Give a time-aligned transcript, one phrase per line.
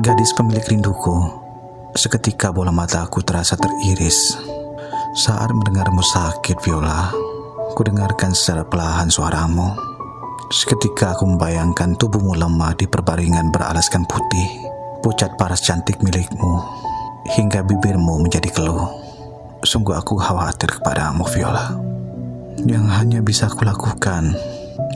[0.00, 1.12] Gadis pemilik rinduku,
[1.92, 4.32] seketika bola mataku terasa teriris.
[5.12, 7.12] Saat mendengarmu sakit, Viola,
[7.76, 9.76] ku dengarkan secara perlahan suaramu.
[10.48, 14.48] Seketika aku membayangkan tubuhmu lemah di perbaringan beralaskan putih,
[15.04, 16.64] pucat paras cantik milikmu,
[17.36, 18.88] hingga bibirmu menjadi keluh.
[19.60, 21.76] Sungguh aku khawatir kepadamu, Viola.
[22.64, 24.32] Yang hanya bisa aku lakukan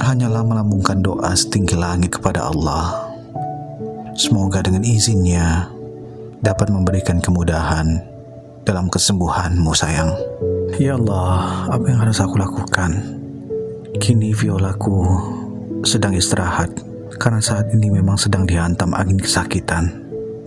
[0.00, 3.13] hanyalah melambungkan doa setinggi langit kepada Allah
[4.14, 5.66] Semoga dengan izinnya
[6.38, 7.98] dapat memberikan kemudahan
[8.62, 10.14] dalam kesembuhanmu sayang.
[10.78, 12.94] Ya Allah, apa yang harus aku lakukan?
[13.98, 15.02] Kini violaku
[15.82, 16.70] sedang istirahat
[17.18, 19.90] karena saat ini memang sedang dihantam angin kesakitan.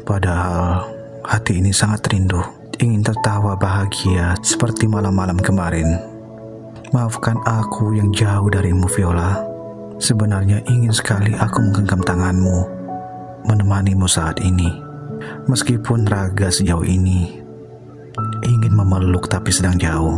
[0.07, 0.87] Padahal
[1.27, 2.39] hati ini sangat rindu,
[2.79, 5.91] ingin tertawa bahagia seperti malam-malam kemarin.
[6.95, 9.43] Maafkan aku yang jauh darimu Viola.
[9.99, 12.76] Sebenarnya ingin sekali aku menggenggam tanganmu
[13.45, 14.71] menemanimu saat ini.
[15.45, 17.47] Meskipun raga sejauh ini
[18.45, 20.17] ingin memeluk tapi sedang jauh.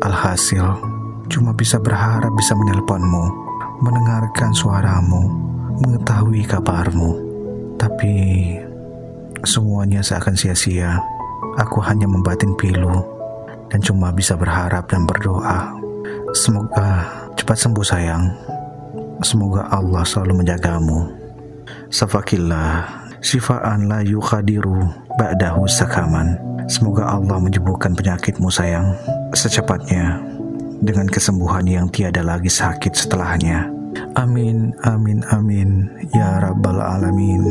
[0.00, 0.64] Alhasil,
[1.28, 3.24] cuma bisa berharap bisa menelponmu,
[3.84, 5.28] mendengarkan suaramu,
[5.84, 7.10] mengetahui kabarmu.
[7.76, 8.12] Tapi
[9.44, 10.96] semuanya seakan sia-sia.
[11.60, 13.04] Aku hanya membatin pilu
[13.68, 15.76] dan cuma bisa berharap dan berdoa.
[16.32, 17.04] Semoga
[17.36, 18.24] cepat sembuh sayang.
[19.20, 21.19] Semoga Allah selalu menjagamu.
[21.90, 24.88] Safakillah Sifaan la yukhadiru
[25.20, 26.40] Ba'dahu sakaman.
[26.64, 28.96] Semoga Allah menyembuhkan penyakitmu sayang.
[29.36, 30.24] Secepatnya
[30.80, 33.68] Dengan kesembuhan yang tiada lagi sakit setelahnya.
[34.16, 37.42] Amin, amin, amin Ya Rabbal Alamin